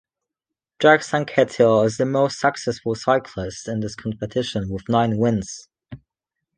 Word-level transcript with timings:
Jacques 0.81 1.05
Anquetil 1.13 1.85
is 1.85 1.97
the 1.97 2.07
most 2.07 2.39
successful 2.39 2.95
cyclist 2.95 3.67
in 3.67 3.81
this 3.81 3.93
competition, 3.93 4.67
with 4.67 4.89
nine 4.89 5.17
wins. 5.19 5.69